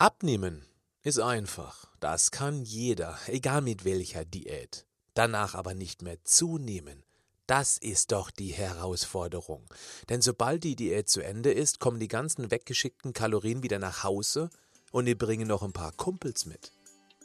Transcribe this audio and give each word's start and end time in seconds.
Abnehmen 0.00 0.64
ist 1.02 1.20
einfach. 1.20 1.84
Das 2.00 2.30
kann 2.30 2.62
jeder, 2.62 3.18
egal 3.26 3.60
mit 3.60 3.84
welcher 3.84 4.24
Diät. 4.24 4.86
Danach 5.12 5.54
aber 5.54 5.74
nicht 5.74 6.00
mehr 6.00 6.16
zunehmen. 6.24 7.04
Das 7.46 7.76
ist 7.76 8.10
doch 8.10 8.30
die 8.30 8.54
Herausforderung. 8.54 9.62
Denn 10.08 10.22
sobald 10.22 10.64
die 10.64 10.74
Diät 10.74 11.10
zu 11.10 11.20
Ende 11.20 11.52
ist, 11.52 11.80
kommen 11.80 12.00
die 12.00 12.08
ganzen 12.08 12.50
weggeschickten 12.50 13.12
Kalorien 13.12 13.62
wieder 13.62 13.78
nach 13.78 14.02
Hause 14.02 14.48
und 14.90 15.04
die 15.04 15.14
bringen 15.14 15.48
noch 15.48 15.62
ein 15.62 15.74
paar 15.74 15.92
Kumpels 15.92 16.46
mit. 16.46 16.72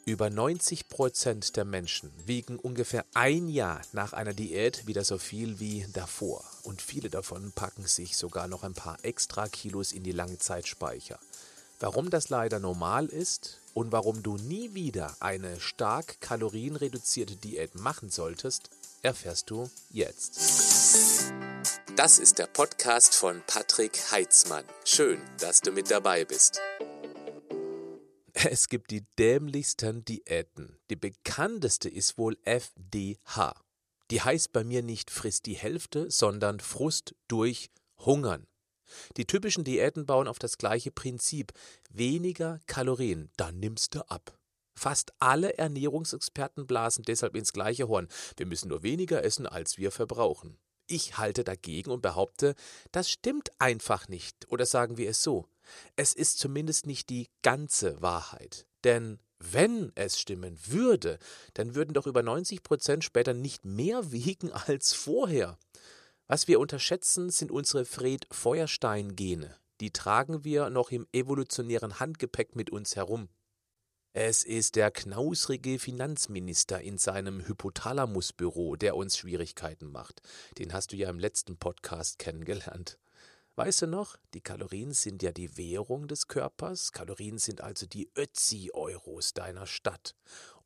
Über 0.04 0.30
90 0.30 0.90
Prozent 0.90 1.56
der 1.56 1.64
Menschen 1.64 2.12
wiegen 2.26 2.60
ungefähr 2.60 3.06
ein 3.14 3.48
Jahr 3.48 3.84
nach 3.94 4.12
einer 4.12 4.34
Diät 4.34 4.86
wieder 4.86 5.06
so 5.06 5.18
viel 5.18 5.62
wie 5.62 5.88
davor. 5.94 6.44
Und 6.64 6.82
viele 6.82 7.10
davon 7.10 7.54
packen 7.54 7.88
sich 7.88 8.18
sogar 8.18 8.50
noch 8.50 8.64
ein 8.64 8.74
paar 8.74 8.98
extra 9.04 9.48
Kilos 9.48 9.94
in 9.94 10.04
die 10.04 10.12
Langzeitspeicher. 10.12 11.22
Warum 11.80 12.10
das 12.10 12.30
leider 12.30 12.60
normal 12.60 13.08
ist 13.08 13.60
und 13.74 13.92
warum 13.92 14.24
du 14.24 14.38
nie 14.38 14.74
wieder 14.74 15.18
eine 15.20 15.60
stark 15.60 16.22
kalorienreduzierte 16.22 17.36
Diät 17.36 17.76
machen 17.76 18.10
solltest, 18.10 18.70
erfährst 19.02 19.50
du 19.50 19.70
jetzt. 19.90 21.34
Das 21.98 22.18
ist 22.20 22.40
der 22.40 22.48
Podcast 22.48 23.14
von 23.16 23.42
Patrick 23.46 23.98
Heitzmann. 24.12 24.64
Schön, 24.86 25.22
dass 25.40 25.60
du 25.60 25.72
mit 25.74 25.92
dabei 25.92 26.24
bist. 26.24 26.62
Es 28.34 28.70
gibt 28.70 28.92
die 28.92 29.06
dämlichsten 29.20 30.06
Diäten. 30.06 30.78
Die 30.90 30.96
bekannteste 30.96 31.90
ist 31.90 32.18
wohl 32.18 32.38
FDH. 32.44 33.54
Die 34.12 34.22
heißt 34.22 34.54
bei 34.54 34.64
mir 34.64 34.82
nicht 34.82 35.12
frisst 35.12 35.46
die 35.46 35.56
Hälfte, 35.56 36.10
sondern 36.10 36.62
Frust 36.62 37.16
durch 37.28 37.70
Hungern. 37.98 38.48
Die 39.18 39.26
typischen 39.26 39.64
Diäten 39.64 40.06
bauen 40.06 40.28
auf 40.28 40.40
das 40.40 40.58
gleiche 40.58 40.92
Prinzip. 40.92 41.54
Weniger 41.90 42.60
Kalorien, 42.68 43.30
dann 43.38 43.60
nimmst 43.60 43.96
du 43.96 44.02
ab. 44.10 44.38
Fast 44.78 45.14
alle 45.20 45.58
Ernährungsexperten 45.58 46.68
blasen 46.68 47.04
deshalb 47.06 47.36
ins 47.36 47.54
gleiche 47.54 47.88
Horn. 47.88 48.10
Wir 48.36 48.46
müssen 48.46 48.68
nur 48.68 48.84
weniger 48.84 49.24
essen, 49.24 49.48
als 49.48 49.78
wir 49.78 49.92
verbrauchen. 49.92 50.58
Ich 50.88 51.18
halte 51.18 51.44
dagegen 51.44 51.92
und 51.92 52.02
behaupte, 52.02 52.56
das 52.92 53.10
stimmt 53.10 53.50
einfach 53.60 54.08
nicht. 54.08 54.52
Oder 54.52 54.66
sagen 54.66 54.98
wir 54.98 55.10
es 55.10 55.24
so. 55.24 55.48
Es 55.96 56.14
ist 56.14 56.38
zumindest 56.38 56.86
nicht 56.86 57.10
die 57.10 57.30
ganze 57.42 58.02
Wahrheit. 58.02 58.68
Denn 58.84 59.20
wenn 59.40 59.92
es 59.96 60.20
stimmen 60.20 60.58
würde, 60.66 61.20
dann 61.54 61.76
würden 61.76 61.94
doch 61.94 62.06
über 62.06 62.24
90 62.24 62.64
Prozent 62.64 63.04
später 63.04 63.34
nicht 63.34 63.66
mehr 63.66 64.12
wiegen 64.12 64.52
als 64.52 64.94
vorher. 64.94 65.58
Was 66.28 66.48
wir 66.48 66.60
unterschätzen, 66.60 67.30
sind 67.30 67.52
unsere 67.52 67.86
Fred-Feuerstein-Gene. 67.86 69.56
Die 69.80 69.92
tragen 69.92 70.44
wir 70.44 70.72
noch 70.72 70.90
im 70.90 71.06
evolutionären 71.14 72.00
Handgepäck 72.00 72.56
mit 72.56 72.72
uns 72.72 72.96
herum. 72.96 73.30
Es 74.14 74.44
ist 74.44 74.76
der 74.76 74.90
knausrige 74.90 75.78
Finanzminister 75.78 76.82
in 76.82 76.98
seinem 76.98 77.46
Hypothalamusbüro, 77.46 78.76
der 78.76 78.96
uns 78.96 79.18
Schwierigkeiten 79.18 79.92
macht. 79.92 80.24
Den 80.58 80.74
hast 80.74 80.94
du 80.94 80.96
ja 80.96 81.12
im 81.12 81.20
letzten 81.20 81.58
Podcast 81.58 82.18
kennengelernt. 82.18 82.98
Weißt 83.56 83.84
du 83.84 83.88
noch, 83.88 84.18
die 84.34 84.42
Kalorien 84.42 84.94
sind 84.94 85.22
ja 85.22 85.32
die 85.32 85.58
Währung 85.58 86.08
des 86.08 86.28
Körpers, 86.28 86.92
Kalorien 86.92 87.38
sind 87.38 87.62
also 87.62 87.86
die 87.86 88.10
Ötzi-Euros 88.18 89.34
deiner 89.34 89.68
Stadt. 89.68 90.16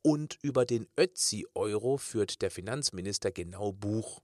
Und 0.00 0.38
über 0.40 0.64
den 0.64 0.88
Ötzi-Euro 0.96 1.98
führt 1.98 2.40
der 2.40 2.50
Finanzminister 2.50 3.30
genau 3.30 3.72
Buch. 3.72 4.22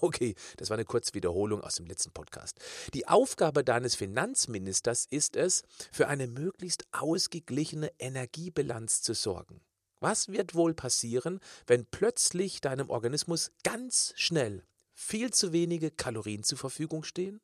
Okay, 0.00 0.34
das 0.58 0.68
war 0.68 0.76
eine 0.76 0.84
kurze 0.84 1.14
Wiederholung 1.14 1.62
aus 1.62 1.76
dem 1.76 1.86
letzten 1.86 2.12
Podcast. 2.12 2.60
Die 2.92 3.08
Aufgabe 3.08 3.64
deines 3.64 3.94
Finanzministers 3.94 5.06
ist 5.08 5.34
es, 5.34 5.62
für 5.92 6.08
eine 6.08 6.26
möglichst 6.26 6.84
ausgeglichene 6.92 7.90
Energiebilanz 7.98 9.00
zu 9.02 9.14
sorgen. 9.14 9.62
Was 10.00 10.28
wird 10.28 10.54
wohl 10.54 10.74
passieren, 10.74 11.40
wenn 11.66 11.86
plötzlich 11.86 12.60
deinem 12.60 12.90
Organismus 12.90 13.50
ganz 13.64 14.12
schnell 14.16 14.62
viel 14.94 15.32
zu 15.32 15.52
wenige 15.52 15.90
Kalorien 15.90 16.44
zur 16.44 16.58
Verfügung 16.58 17.02
stehen? 17.02 17.40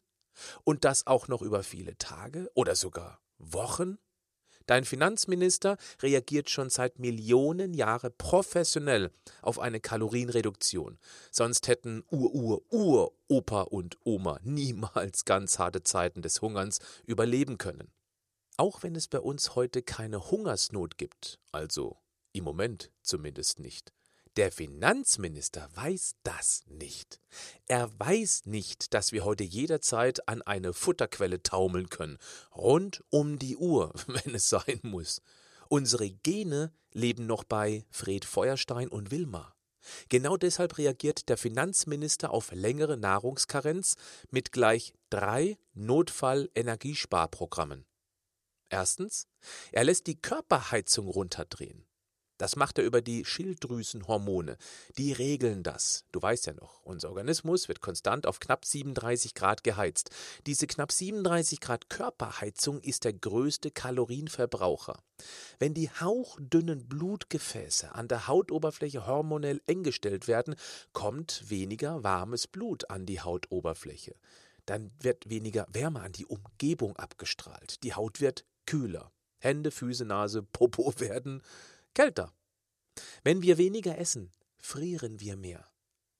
Und 0.65 0.85
das 0.85 1.07
auch 1.07 1.29
noch 1.29 1.43
über 1.43 1.63
viele 1.63 1.97
Tage 1.97 2.51
oder 2.55 2.75
sogar 2.77 3.21
Wochen? 3.39 3.99
Dein 4.67 4.85
Finanzminister 4.85 5.77
reagiert 6.01 6.49
schon 6.49 6.71
seit 6.71 6.99
Millionen 6.99 7.75
Jahren 7.75 8.13
professionell 8.17 9.11
auf 9.43 9.59
eine 9.59 9.81
Kalorienreduktion. 9.81 10.99
Sonst 11.31 11.69
hätten 11.69 12.03
Ur-Ur-Ur 12.11 13.13
Opa 13.29 13.63
und 13.63 13.99
Oma 14.05 14.39
niemals 14.43 15.25
ganz 15.25 15.59
harte 15.59 15.83
Zeiten 15.83 16.23
des 16.23 16.41
Hungerns 16.41 16.79
überleben 17.05 17.59
können. 17.59 17.93
Auch 18.57 18.83
wenn 18.83 18.95
es 18.95 19.09
bei 19.09 19.19
uns 19.19 19.55
heute 19.55 19.83
keine 19.83 20.31
Hungersnot 20.31 20.97
gibt, 20.97 21.41
also 21.53 21.99
im 22.33 22.45
Moment 22.45 22.91
zumindest 23.03 23.59
nicht, 23.59 23.93
der 24.37 24.51
Finanzminister 24.51 25.69
weiß 25.75 26.17
das 26.25 26.65
nicht. 26.67 27.21
Er 27.67 27.91
weiß 27.99 28.47
nicht, 28.47 28.95
dass 28.95 29.13
wir 29.13 29.25
heute 29.25 29.45
jederzeit 29.45 30.29
an 30.29 30.43
eine 30.43 30.73
Futterquelle 30.73 31.43
taumeln 31.43 31.89
können, 31.89 32.19
rund 32.55 33.05
um 33.11 33.39
die 33.39 33.57
Uhr, 33.57 33.93
wenn 34.07 34.35
es 34.35 34.49
sein 34.49 34.81
muss. 34.83 35.23
Unsere 35.69 36.11
Gene 36.11 36.73
leben 36.93 37.27
noch 37.27 37.45
bei 37.45 37.85
Fred 37.91 38.25
Feuerstein 38.25 38.89
und 38.89 39.11
Wilma. 39.11 39.55
Genau 40.09 40.37
deshalb 40.37 40.79
reagiert 40.79 41.29
der 41.29 41.37
Finanzminister 41.37 42.31
auf 42.31 42.53
längere 42.53 42.97
Nahrungskarenz 42.97 43.97
mit 44.31 44.53
gleich 44.53 44.95
drei 45.11 45.59
Notfall-Energiesparprogrammen. 45.75 47.85
Erstens, 48.71 49.29
er 49.73 49.85
lässt 49.85 50.07
die 50.07 50.21
Körperheizung 50.21 51.09
runterdrehen. 51.09 51.85
Das 52.39 52.57
macht 52.57 52.79
er 52.79 52.85
über 52.85 53.01
die 53.01 53.25
Schilddrüsenhormone. 53.25 54.57
Die 54.99 55.13
regeln 55.13 55.63
das. 55.63 56.05
Du 56.11 56.21
weißt 56.21 56.47
ja 56.47 56.55
noch, 56.55 56.83
unser 56.83 57.11
Organismus 57.11 57.69
wird 57.69 57.81
konstant 57.81 58.27
auf 58.27 58.41
knapp 58.41 58.65
37 58.65 59.35
Grad 59.35 59.63
geheizt. 59.63 60.11
Diese 60.47 60.67
knapp 60.67 60.91
37 60.91 61.61
Grad 61.61 61.89
Körperheizung 61.89 62.81
ist 62.81 63.05
der 63.05 63.13
größte 63.13 63.71
Kalorienverbraucher. 63.71 64.99
Wenn 65.59 65.75
die 65.75 65.91
hauchdünnen 65.91 66.89
Blutgefäße 66.89 67.95
an 67.95 68.09
der 68.09 68.27
Hautoberfläche 68.27 69.07
hormonell 69.07 69.61
eng 69.67 69.85
gestellt 69.85 70.27
werden, 70.27 70.57
kommt 70.93 71.49
weniger 71.49 72.03
warmes 72.03 72.49
Blut 72.49 72.91
an 72.91 73.07
die 73.07 73.21
Hautoberfläche. 73.21 74.17
Dann 74.67 74.91
wird 74.99 75.29
weniger 75.29 75.67
Wärme 75.71 76.01
an 76.01 76.13
die 76.13 76.27
Umgebung 76.27 76.97
abgestrahlt. 76.97 77.83
Die 77.85 77.95
Haut 77.95 78.21
wird 78.21 78.45
kühler. 78.67 79.13
Hände, 79.39 79.71
Füße, 79.71 80.05
Nase, 80.05 80.43
Popo 80.43 80.93
werden 80.99 81.43
kälter. 81.95 82.33
Wenn 83.23 83.43
wir 83.43 83.59
weniger 83.59 83.99
essen, 83.99 84.31
frieren 84.59 85.21
wir 85.21 85.37
mehr. 85.37 85.69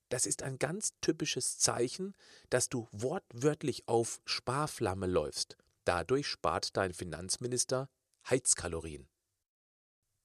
Das 0.09 0.25
ist 0.25 0.43
ein 0.43 0.59
ganz 0.59 0.93
typisches 1.01 1.57
Zeichen, 1.57 2.15
dass 2.49 2.69
du 2.69 2.87
wortwörtlich 2.91 3.87
auf 3.87 4.21
Sparflamme 4.25 5.07
läufst. 5.07 5.57
Dadurch 5.83 6.27
spart 6.27 6.77
dein 6.77 6.93
Finanzminister 6.93 7.89
Heizkalorien. 8.29 9.07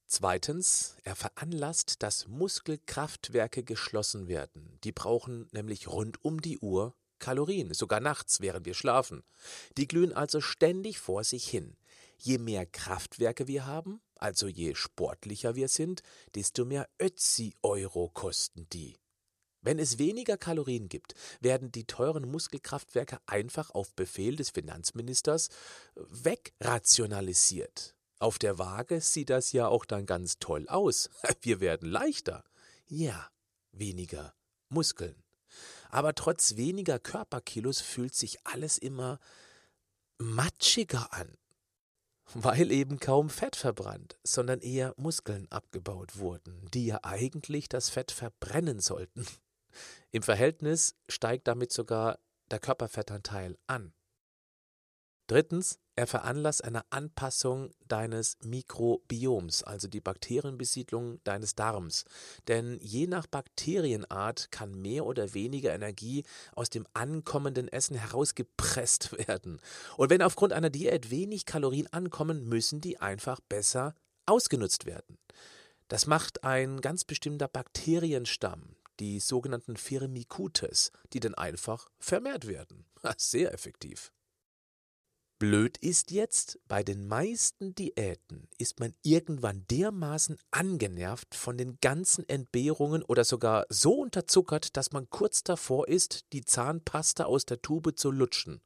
Zweitens, 0.07 0.97
er 1.05 1.15
veranlasst, 1.15 2.03
dass 2.03 2.27
Muskelkraftwerke 2.27 3.63
geschlossen 3.63 4.27
werden. 4.27 4.79
Die 4.83 4.93
brauchen 4.93 5.49
nämlich 5.53 5.87
rund 5.87 6.25
um 6.25 6.41
die 6.41 6.59
Uhr 6.59 6.97
Kalorien, 7.21 7.73
sogar 7.75 8.01
nachts, 8.01 8.41
während 8.41 8.67
wir 8.67 8.75
schlafen. 8.75 9.23
Die 9.77 9.87
glühen 9.87 10.13
also 10.13 10.41
ständig 10.41 10.99
vor 10.99 11.23
sich 11.23 11.49
hin. 11.49 11.77
Je 12.19 12.39
mehr 12.39 12.67
Kraftwerke 12.67 13.47
wir 13.47 13.67
haben, 13.67 14.01
also 14.21 14.47
je 14.47 14.75
sportlicher 14.75 15.55
wir 15.55 15.69
sind, 15.69 16.03
desto 16.35 16.65
mehr 16.65 16.89
Ötzi-Euro 17.01 18.11
kosten 18.11 18.67
die. 18.73 18.99
Wenn 19.63 19.79
es 19.79 19.99
weniger 19.99 20.39
Kalorien 20.39 20.89
gibt, 20.89 21.15
werden 21.41 21.71
die 21.71 21.87
teuren 21.87 22.31
Muskelkraftwerke 22.31 23.19
einfach 23.27 23.71
auf 23.71 23.95
Befehl 23.95 24.37
des 24.37 24.51
Finanzministers 24.51 25.51
wegrationalisiert. 25.95 27.95
Auf 28.19 28.39
der 28.39 28.59
Waage 28.59 29.01
sieht 29.01 29.31
das 29.31 29.53
ja 29.53 29.69
auch 29.69 29.85
dann 29.85 30.07
ganz 30.07 30.39
toll 30.39 30.69
aus. 30.69 31.11
Wir 31.43 31.61
werden 31.61 31.91
leichter. 31.91 32.45
Ja, 32.87 33.31
weniger 33.73 34.35
Muskeln. 34.69 35.23
Aber 35.91 36.15
trotz 36.15 36.57
weniger 36.57 36.99
Körperkilos 36.99 37.81
fühlt 37.81 38.15
sich 38.15 38.47
alles 38.47 38.79
immer 38.79 39.19
matschiger 40.19 41.13
an 41.13 41.37
weil 42.35 42.71
eben 42.71 42.99
kaum 42.99 43.29
Fett 43.29 43.57
verbrannt, 43.57 44.19
sondern 44.23 44.61
eher 44.61 44.95
Muskeln 44.97 45.47
abgebaut 45.51 46.19
wurden, 46.19 46.69
die 46.73 46.87
ja 46.87 47.01
eigentlich 47.03 47.69
das 47.69 47.91
Fett 47.91 48.11
verbrennen 48.11 48.81
sollten. 48.81 49.27
Im 50.11 50.23
Verhältnis 50.23 50.97
steigt 51.09 51.49
damit 51.49 51.73
sogar 51.73 52.19
der 52.51 52.59
Körperfettanteil 52.59 53.59
an. 53.67 53.93
Drittens, 55.31 55.79
er 55.95 56.09
veranlasst 56.09 56.65
eine 56.65 56.91
Anpassung 56.91 57.71
deines 57.87 58.37
Mikrobioms, 58.43 59.63
also 59.63 59.87
die 59.87 60.01
Bakterienbesiedlung 60.01 61.23
deines 61.23 61.55
Darms. 61.55 62.05
Denn 62.49 62.81
je 62.83 63.07
nach 63.07 63.29
Bakterienart 63.29 64.51
kann 64.51 64.75
mehr 64.75 65.07
oder 65.07 65.33
weniger 65.33 65.73
Energie 65.73 66.25
aus 66.57 66.69
dem 66.69 66.85
ankommenden 66.95 67.69
Essen 67.69 67.95
herausgepresst 67.95 69.17
werden. 69.29 69.61
Und 69.97 70.11
wenn 70.11 70.21
aufgrund 70.21 70.53
einer 70.53 70.69
Diät 70.69 71.13
wenig 71.13 71.47
Kalorien 71.47 71.87
ankommen, 71.93 72.49
müssen 72.49 72.81
die 72.81 72.99
einfach 72.99 73.39
besser 73.39 73.95
ausgenutzt 74.27 74.85
werden. 74.85 75.17
Das 75.87 76.09
macht 76.09 76.43
ein 76.43 76.81
ganz 76.81 77.05
bestimmter 77.05 77.47
Bakterienstamm, 77.47 78.75
die 78.99 79.21
sogenannten 79.21 79.77
Firmicutes, 79.77 80.91
die 81.13 81.21
dann 81.21 81.37
einfach 81.37 81.89
vermehrt 82.01 82.49
werden. 82.49 82.85
Sehr 83.17 83.55
effektiv. 83.55 84.11
Blöd 85.41 85.79
ist 85.79 86.11
jetzt, 86.11 86.59
bei 86.69 86.83
den 86.83 87.09
meisten 87.09 87.75
Diäten 87.75 88.47
ist 88.59 88.79
man 88.79 88.93
irgendwann 89.03 89.65
dermaßen 89.71 90.37
angenervt 90.51 91.35
von 91.35 91.57
den 91.57 91.79
ganzen 91.81 92.29
Entbehrungen 92.29 93.03
oder 93.03 93.25
sogar 93.25 93.65
so 93.71 94.03
unterzuckert, 94.03 94.77
dass 94.77 94.93
man 94.93 95.09
kurz 95.09 95.43
davor 95.43 95.89
ist, 95.89 96.27
die 96.35 96.45
Zahnpasta 96.45 97.25
aus 97.25 97.47
der 97.47 97.63
Tube 97.63 97.97
zu 97.97 98.11
lutschen. 98.11 98.61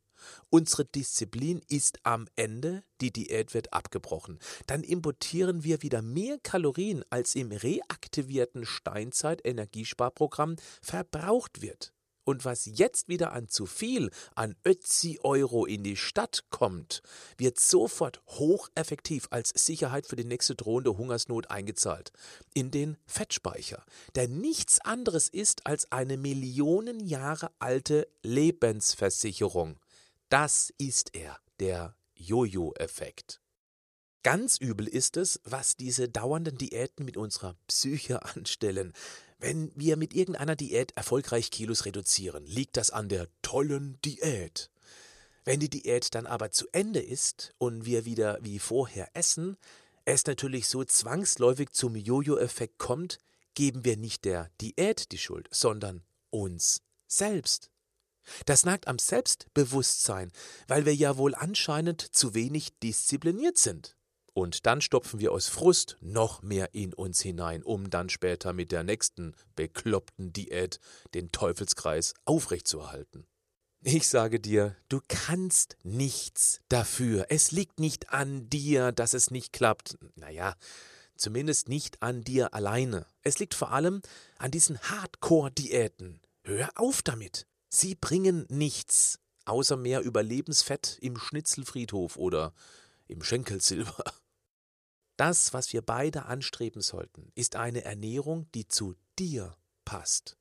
Unsere 0.51 0.85
Disziplin 0.85 1.63
ist 1.69 2.01
am 2.03 2.27
Ende, 2.35 2.83
die 3.01 3.13
Diät 3.13 3.55
wird 3.55 3.73
abgebrochen. 3.73 4.41
Dann 4.67 4.83
importieren 4.83 5.63
wir 5.63 5.81
wieder 5.83 6.03
mehr 6.03 6.39
Kalorien, 6.43 7.05
als 7.09 7.37
im 7.37 7.53
reaktivierten 7.53 8.67
Steinzeit-Energiesparprogramm 8.67 10.57
verbraucht 10.83 11.63
wird. 11.63 11.93
Und 12.25 12.45
was 12.45 12.65
jetzt 12.65 13.09
wieder 13.09 13.33
an 13.33 13.49
zu 13.49 13.67
viel 13.67 14.11
an 14.35 14.57
Ötzi-Euro 14.65 15.67
in 15.67 15.85
die 15.85 15.97
Stadt 15.97 16.45
kommt, 16.51 17.03
wird 17.37 17.61
sofort 17.61 18.23
hocheffektiv 18.27 19.29
als 19.31 19.51
Sicherheit 19.51 20.07
für 20.07 20.17
die 20.17 20.25
nächste 20.25 20.55
drohende 20.55 20.97
Hungersnot 20.97 21.51
eingezahlt. 21.51 22.13
In 22.55 22.71
den 22.71 22.97
Fettspeicher, 23.07 23.85
der 24.15 24.29
nichts 24.29 24.81
anderes 24.81 25.29
ist 25.29 25.67
als 25.67 25.93
eine 25.93 26.17
Millionen 26.17 27.01
Jahre 27.01 27.51
alte 27.59 28.09
Lebensversicherung. 28.23 29.79
Das 30.31 30.73
ist 30.79 31.15
er, 31.15 31.39
der 31.61 31.95
Jojo-Effekt. 32.15 33.41
Ganz 34.25 34.57
übel 34.57 34.89
ist 34.89 35.19
es, 35.19 35.39
was 35.45 35.77
diese 35.77 36.09
dauernden 36.09 36.57
Diäten 36.57 37.05
mit 37.05 37.19
unserer 37.19 37.57
Psyche 37.67 38.23
anstellen. 38.25 38.95
Wenn 39.47 39.71
wir 39.75 39.99
mit 39.99 40.15
irgendeiner 40.15 40.57
Diät 40.57 40.93
erfolgreich 40.97 41.51
Kilos 41.51 41.85
reduzieren, 41.85 42.47
liegt 42.47 42.79
das 42.79 42.89
an 42.89 43.11
der 43.11 43.29
tollen 43.43 44.01
Diät. 44.01 44.71
Wenn 45.45 45.61
die 45.61 45.69
Diät 45.69 46.15
dann 46.15 46.27
aber 46.27 46.51
zu 46.51 46.67
Ende 46.73 47.01
ist 47.01 47.53
und 47.59 47.85
wir 47.85 48.07
wieder 48.07 48.39
wie 48.41 48.59
vorher 48.59 49.11
essen, 49.13 49.59
es 50.07 50.25
natürlich 50.25 50.67
so 50.67 50.83
zwangsläufig 50.83 51.73
zum 51.73 51.95
Jojo-Effekt 51.95 52.79
kommt, 52.79 53.19
geben 53.53 53.85
wir 53.85 53.99
nicht 53.99 54.25
der 54.25 54.49
Diät 54.63 55.13
die 55.13 55.19
Schuld, 55.19 55.47
sondern 55.51 56.03
uns 56.31 56.81
selbst. 57.07 57.71
Das 58.47 58.65
nagt 58.65 58.89
am 58.89 58.99
Selbstbewusstsein, 58.99 60.33
weil 60.69 60.87
wir 60.87 60.95
ja 60.95 61.19
wohl 61.19 61.35
anscheinend 61.35 62.01
zu 62.01 62.33
wenig 62.33 62.79
diszipliniert 62.79 63.59
sind. 63.59 63.95
Und 64.35 64.67
dann 64.67 64.81
stopfen 64.81 65.21
wir 65.21 65.31
aus 65.31 65.49
Frust 65.49 65.97
noch 66.01 66.43
mehr 66.43 66.75
in 66.75 66.93
uns 66.93 67.21
hinein, 67.21 67.63
um 67.63 67.89
dann 67.89 68.09
später 68.09 68.53
mit 68.53 68.73
der 68.73 68.83
nächsten 68.83 69.35
bekloppten 69.55 70.33
Diät 70.33 70.81
den 71.15 71.31
Teufelskreis 71.31 72.15
aufrechtzuerhalten. 72.25 73.27
Ich 73.87 74.09
sage 74.09 74.41
dir, 74.41 74.75
du 74.89 75.01
kannst 75.07 75.77
nichts 75.85 76.63
dafür. 76.69 77.27
Es 77.29 77.53
liegt 77.53 77.79
nicht 77.79 78.11
an 78.11 78.49
dir, 78.49 78.93
dass 78.93 79.15
es 79.15 79.31
nicht 79.31 79.53
klappt. 79.53 79.99
Naja, 80.17 80.57
zumindest 81.17 81.69
nicht 81.69 82.03
an 82.03 82.23
dir 82.23 82.55
alleine. 82.55 83.07
Es 83.23 83.39
liegt 83.39 83.55
vor 83.55 83.73
allem 83.73 84.03
an 84.39 84.51
diesen 84.51 84.81
Hardcore-Diäten. 84.81 86.21
Hör 86.43 86.71
auf 86.75 87.03
damit. 87.03 87.47
Sie 87.69 87.95
bringen 87.95 88.47
nichts, 88.49 89.21
außer 89.45 89.77
mehr 89.77 90.01
Überlebensfett 90.01 90.99
im 91.01 91.19
Schnitzelfriedhof 91.19 92.17
oder 92.17 92.53
im 93.07 93.23
Schenkelsilber. 93.23 94.03
Das, 95.17 95.53
was 95.53 95.73
wir 95.73 95.83
beide 95.83 96.25
anstreben 96.27 96.83
sollten, 96.83 97.31
ist 97.35 97.57
eine 97.57 97.85
Ernährung, 97.85 98.51
die 98.53 98.67
zu 98.67 98.95
dir 99.19 99.57
passt. 99.85 100.37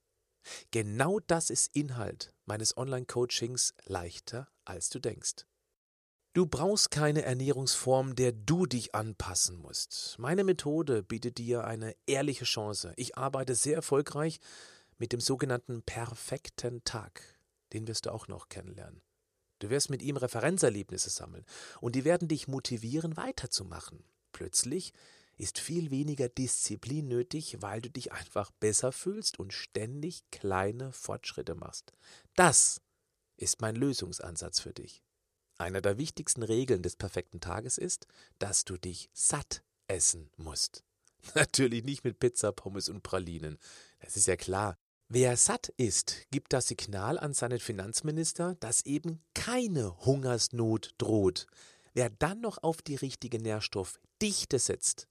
Genau 0.72 1.20
das 1.20 1.50
ist 1.50 1.76
Inhalt 1.76 2.34
meines 2.46 2.76
Online-Coachings 2.76 3.74
leichter, 3.86 4.50
als 4.66 4.90
du 4.90 5.00
denkst. 5.00 5.46
Du 6.34 6.48
brauchst 6.48 6.90
keine 6.90 7.22
Ernährungsform, 7.22 8.16
der 8.16 8.32
du 8.32 8.66
dich 8.66 8.96
anpassen 8.96 9.58
musst. 9.58 10.16
Meine 10.18 10.44
Methode 10.44 11.04
bietet 11.04 11.38
dir 11.38 11.66
eine 11.66 11.96
ehrliche 12.08 12.46
Chance. 12.46 12.94
Ich 12.98 13.18
arbeite 13.18 13.54
sehr 13.54 13.76
erfolgreich 13.76 14.40
mit 14.98 15.14
dem 15.14 15.20
sogenannten 15.20 15.84
perfekten 15.84 16.84
Tag. 16.84 17.22
Den 17.72 17.88
wirst 17.88 18.08
du 18.08 18.12
auch 18.12 18.28
noch 18.28 18.50
kennenlernen. 18.50 19.04
Du 19.60 19.70
wirst 19.70 19.92
mit 19.92 20.02
ihm 20.02 20.18
Referenzerlebnisse 20.18 21.12
sammeln 21.12 21.46
und 21.80 21.96
die 21.96 22.04
werden 22.04 22.28
dich 22.28 22.48
motivieren, 22.48 23.16
weiterzumachen. 23.16 24.04
Plötzlich 24.34 24.92
ist 25.38 25.60
viel 25.60 25.90
weniger 25.90 26.30
Disziplin 26.30 27.08
nötig, 27.08 27.62
weil 27.62 27.82
du 27.82 27.90
dich 27.90 28.12
einfach 28.12 28.52
besser 28.52 28.92
fühlst 28.92 29.40
und 29.40 29.54
ständig 29.54 30.24
kleine 30.32 30.92
Fortschritte 30.92 31.56
machst. 31.56 31.94
Das 32.36 32.82
ist 33.38 33.62
mein 33.62 33.76
Lösungsansatz 33.76 34.60
für 34.60 34.74
dich. 34.74 35.02
Einer 35.58 35.82
der 35.82 35.98
wichtigsten 35.98 36.44
Regeln 36.44 36.84
des 36.84 36.96
perfekten 36.96 37.40
Tages 37.40 37.78
ist, 37.78 38.08
dass 38.40 38.66
du 38.66 38.78
dich 38.78 39.10
satt 39.14 39.64
essen 39.88 40.30
musst. 40.38 40.84
Natürlich 41.36 41.84
nicht 41.84 42.04
mit 42.04 42.20
Pizza, 42.20 42.52
Pommes 42.52 42.90
und 42.90 43.04
Pralinen. 43.04 43.58
Das 44.00 44.18
ist 44.18 44.28
ja 44.28 44.36
klar. 44.36 44.78
Wer 45.10 45.38
satt 45.38 45.70
ist, 45.78 46.26
gibt 46.32 46.54
das 46.54 46.68
Signal 46.68 47.20
an 47.20 47.34
seinen 47.34 47.60
Finanzminister, 47.60 48.56
dass 48.56 48.86
eben 48.86 49.22
keine 49.34 50.06
Hungersnot 50.06 50.96
droht. 50.98 51.46
Wer 51.94 52.10
dann 52.10 52.42
noch 52.42 52.64
auf 52.64 52.82
die 52.82 52.96
richtige 52.96 53.38
Nährstoffdichte 54.24 54.58
setzt, 54.58 55.08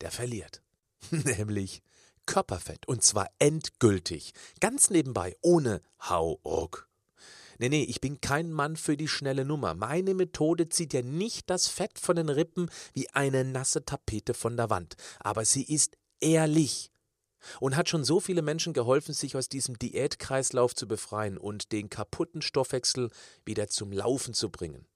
der 0.00 0.12
verliert. 0.12 0.62
Nämlich 1.10 1.82
Körperfett. 2.26 2.86
Und 2.86 3.02
zwar 3.02 3.28
endgültig. 3.40 4.34
Ganz 4.60 4.88
nebenbei, 4.88 5.36
ohne 5.40 5.82
Hauruck. 6.00 6.88
Nee, 7.58 7.68
nee, 7.70 7.82
ich 7.82 8.00
bin 8.00 8.20
kein 8.20 8.52
Mann 8.52 8.76
für 8.76 8.96
die 8.96 9.08
schnelle 9.08 9.44
Nummer. 9.44 9.74
Meine 9.74 10.14
Methode 10.14 10.68
zieht 10.68 10.92
ja 10.92 11.02
nicht 11.02 11.50
das 11.50 11.66
Fett 11.66 11.98
von 11.98 12.14
den 12.14 12.28
Rippen 12.28 12.70
wie 12.92 13.10
eine 13.10 13.44
nasse 13.44 13.84
Tapete 13.84 14.32
von 14.32 14.56
der 14.56 14.70
Wand. 14.70 14.94
Aber 15.18 15.44
sie 15.44 15.64
ist 15.64 15.96
ehrlich 16.20 16.92
und 17.58 17.76
hat 17.76 17.88
schon 17.88 18.04
so 18.04 18.20
viele 18.20 18.42
Menschen 18.42 18.72
geholfen, 18.72 19.12
sich 19.12 19.36
aus 19.36 19.48
diesem 19.48 19.76
Diätkreislauf 19.76 20.76
zu 20.76 20.86
befreien 20.86 21.36
und 21.36 21.72
den 21.72 21.90
kaputten 21.90 22.42
Stoffwechsel 22.42 23.10
wieder 23.44 23.66
zum 23.66 23.90
Laufen 23.90 24.34
zu 24.34 24.50
bringen. 24.50 24.86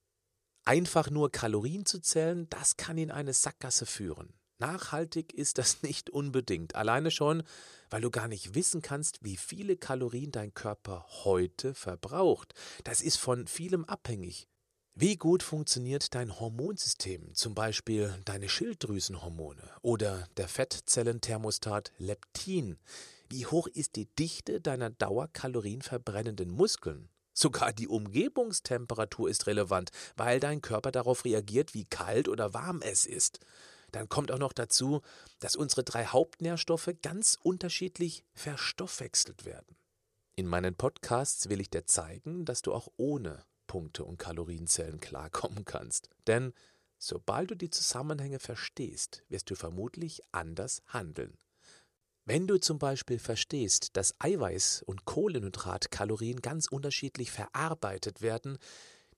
Einfach 0.66 1.10
nur 1.10 1.30
Kalorien 1.30 1.86
zu 1.86 2.00
zählen, 2.00 2.48
das 2.50 2.76
kann 2.76 2.98
in 2.98 3.12
eine 3.12 3.32
Sackgasse 3.32 3.86
führen. 3.86 4.34
Nachhaltig 4.58 5.32
ist 5.32 5.58
das 5.58 5.82
nicht 5.84 6.10
unbedingt. 6.10 6.74
Alleine 6.74 7.12
schon, 7.12 7.44
weil 7.88 8.00
du 8.00 8.10
gar 8.10 8.26
nicht 8.26 8.56
wissen 8.56 8.82
kannst, 8.82 9.22
wie 9.22 9.36
viele 9.36 9.76
Kalorien 9.76 10.32
dein 10.32 10.54
Körper 10.54 11.06
heute 11.22 11.72
verbraucht. 11.72 12.52
Das 12.82 13.00
ist 13.00 13.16
von 13.16 13.46
vielem 13.46 13.84
abhängig. 13.84 14.48
Wie 14.96 15.14
gut 15.14 15.44
funktioniert 15.44 16.16
dein 16.16 16.40
Hormonsystem, 16.40 17.32
zum 17.34 17.54
Beispiel 17.54 18.20
deine 18.24 18.48
Schilddrüsenhormone 18.48 19.70
oder 19.82 20.26
der 20.36 20.48
Fettzellenthermostat 20.48 21.92
Leptin? 21.98 22.76
Wie 23.28 23.46
hoch 23.46 23.68
ist 23.68 23.94
die 23.94 24.06
Dichte 24.16 24.60
deiner 24.60 24.90
dauerkalorienverbrennenden 24.90 26.50
Muskeln? 26.50 27.08
Sogar 27.38 27.74
die 27.74 27.86
Umgebungstemperatur 27.86 29.28
ist 29.28 29.46
relevant, 29.46 29.90
weil 30.16 30.40
dein 30.40 30.62
Körper 30.62 30.90
darauf 30.90 31.26
reagiert, 31.26 31.74
wie 31.74 31.84
kalt 31.84 32.28
oder 32.28 32.54
warm 32.54 32.80
es 32.80 33.04
ist. 33.04 33.40
Dann 33.92 34.08
kommt 34.08 34.32
auch 34.32 34.38
noch 34.38 34.54
dazu, 34.54 35.02
dass 35.38 35.54
unsere 35.54 35.84
drei 35.84 36.06
Hauptnährstoffe 36.06 36.90
ganz 37.02 37.38
unterschiedlich 37.42 38.24
verstoffwechselt 38.32 39.44
werden. 39.44 39.76
In 40.34 40.46
meinen 40.46 40.74
Podcasts 40.74 41.50
will 41.50 41.60
ich 41.60 41.68
dir 41.68 41.84
zeigen, 41.84 42.46
dass 42.46 42.62
du 42.62 42.72
auch 42.72 42.88
ohne 42.96 43.44
Punkte 43.66 44.04
und 44.04 44.18
Kalorienzellen 44.18 44.98
klarkommen 44.98 45.66
kannst. 45.66 46.08
Denn 46.26 46.54
sobald 46.96 47.50
du 47.50 47.54
die 47.54 47.70
Zusammenhänge 47.70 48.38
verstehst, 48.38 49.24
wirst 49.28 49.50
du 49.50 49.56
vermutlich 49.56 50.22
anders 50.32 50.82
handeln. 50.86 51.36
Wenn 52.28 52.48
du 52.48 52.58
zum 52.58 52.80
Beispiel 52.80 53.20
verstehst, 53.20 53.96
dass 53.96 54.16
Eiweiß 54.18 54.82
und 54.84 55.04
Kohlenhydratkalorien 55.04 56.42
ganz 56.42 56.66
unterschiedlich 56.66 57.30
verarbeitet 57.30 58.20
werden, 58.20 58.58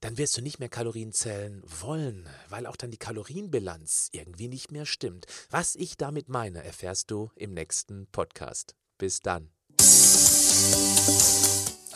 dann 0.00 0.18
wirst 0.18 0.36
du 0.36 0.42
nicht 0.42 0.58
mehr 0.58 0.68
Kalorien 0.68 1.12
zählen 1.12 1.62
wollen, 1.64 2.28
weil 2.50 2.66
auch 2.66 2.76
dann 2.76 2.90
die 2.90 2.98
Kalorienbilanz 2.98 4.10
irgendwie 4.12 4.48
nicht 4.48 4.72
mehr 4.72 4.84
stimmt. 4.84 5.24
Was 5.48 5.74
ich 5.74 5.96
damit 5.96 6.28
meine, 6.28 6.62
erfährst 6.62 7.10
du 7.10 7.30
im 7.34 7.54
nächsten 7.54 8.08
Podcast. 8.08 8.76
Bis 8.98 9.20
dann. 9.20 9.48